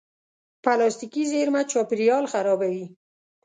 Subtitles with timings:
[0.63, 2.85] پلاستيکي زېرمه چاپېریال خرابوي.